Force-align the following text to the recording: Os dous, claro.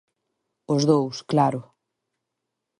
Os 0.75 0.81
dous, 0.91 1.15
claro. 1.31 1.61